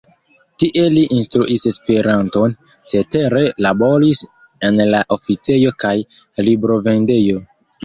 Tie 0.61 0.85
li 0.93 1.01
instruis 1.17 1.65
Esperanton, 1.71 2.55
cetere 2.93 3.45
laboris 3.67 4.23
en 4.71 4.83
la 4.95 5.05
oficejo 5.19 5.77
kaj 5.87 5.95
librovendejo. 6.51 7.41